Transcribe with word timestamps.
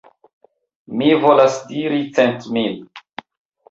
Mi 1.03 1.11
volas 1.27 1.61
diri 1.69 2.03
cent 2.19 2.53
mil. 2.59 2.85